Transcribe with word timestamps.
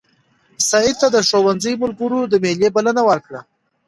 سعید 0.69 0.95
ته 1.01 1.07
د 1.15 1.17
ښوونځي 1.27 1.73
ملګرو 1.83 2.19
د 2.27 2.33
مېلې 2.43 2.69
بلنه 2.75 3.01
ورکړه. 3.09 3.41